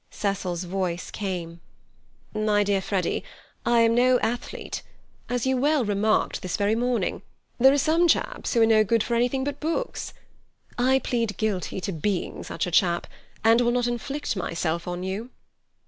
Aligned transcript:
Cecil's 0.09 0.63
voice 0.63 1.11
came: 1.11 1.61
"My 2.33 2.63
dear 2.63 2.81
Freddy, 2.81 3.23
I 3.67 3.81
am 3.81 3.93
no 3.93 4.19
athlete. 4.21 4.81
As 5.29 5.45
you 5.45 5.57
well 5.57 5.85
remarked 5.85 6.41
this 6.41 6.57
very 6.57 6.73
morning, 6.73 7.21
'There 7.59 7.71
are 7.73 7.77
some 7.77 8.07
chaps 8.07 8.55
who 8.55 8.63
are 8.63 8.65
no 8.65 8.83
good 8.83 9.03
for 9.03 9.13
anything 9.13 9.43
but 9.43 9.59
books'; 9.59 10.13
I 10.75 10.97
plead 10.97 11.37
guilty 11.37 11.79
to 11.81 11.91
being 11.91 12.41
such 12.43 12.65
a 12.65 12.71
chap, 12.71 13.05
and 13.43 13.61
will 13.61 13.69
not 13.73 13.85
inflict 13.85 14.35
myself 14.35 14.87
on 14.87 15.03
you." 15.03 15.29